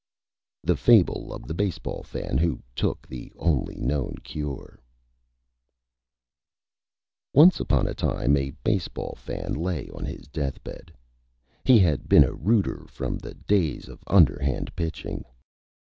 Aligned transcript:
_THE 0.67 0.75
FABLE 0.75 1.31
OF 1.31 1.45
THE 1.47 1.53
BASE 1.53 1.77
BALL 1.77 2.01
FAN 2.01 2.39
WHO 2.39 2.63
TOOK 2.75 3.07
THE 3.07 3.31
ONLY 3.35 3.81
KNOWN 3.81 4.15
CURE 4.23 4.81
Once 7.35 7.59
upon 7.59 7.85
a 7.85 7.93
Time 7.93 8.35
a 8.35 8.49
Base 8.63 8.87
Ball 8.87 9.13
Fan 9.13 9.53
lay 9.53 9.89
on 9.89 10.03
his 10.03 10.27
Death 10.29 10.63
Bed. 10.63 10.91
He 11.65 11.77
had 11.77 12.09
been 12.09 12.23
a 12.23 12.33
Rooter 12.33 12.87
from 12.87 13.19
the 13.19 13.35
days 13.35 13.87
of 13.87 14.03
Underhand 14.07 14.75
Pitching. 14.75 15.23